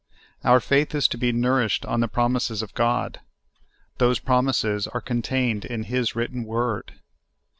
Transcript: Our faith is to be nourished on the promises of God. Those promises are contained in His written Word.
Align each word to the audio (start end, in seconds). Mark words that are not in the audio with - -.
Our 0.43 0.59
faith 0.59 0.95
is 0.95 1.07
to 1.09 1.17
be 1.19 1.31
nourished 1.31 1.85
on 1.85 1.99
the 1.99 2.07
promises 2.07 2.63
of 2.63 2.73
God. 2.73 3.19
Those 3.99 4.17
promises 4.17 4.87
are 4.87 4.99
contained 4.99 5.63
in 5.63 5.83
His 5.83 6.15
written 6.15 6.43
Word. 6.43 6.93